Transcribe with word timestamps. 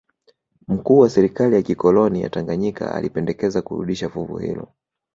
Mkuu 0.67 0.99
wa 0.99 1.09
serikali 1.09 1.55
ya 1.55 1.61
kikoloni 1.61 2.21
ya 2.21 2.29
Tanganyika 2.29 2.93
alipendekeza 2.95 3.61
kurudisha 3.61 4.09
fuvu 4.09 4.37
hilo 4.37 4.67